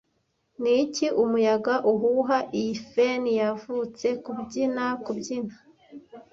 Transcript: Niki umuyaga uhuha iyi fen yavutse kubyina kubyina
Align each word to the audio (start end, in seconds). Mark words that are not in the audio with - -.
Niki 0.61 1.05
umuyaga 1.23 1.73
uhuha 1.91 2.37
iyi 2.59 2.73
fen 2.91 3.23
yavutse 3.39 4.07
kubyina 4.23 4.85
kubyina 5.03 5.53